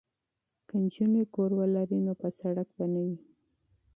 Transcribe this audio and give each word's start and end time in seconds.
که 0.67 0.73
نجونې 0.83 1.23
کور 1.33 1.51
ولري 1.59 1.99
نو 2.05 2.13
په 2.21 2.27
سړک 2.39 2.67
به 2.77 2.85
نه 2.93 3.01
وي. 3.07 3.17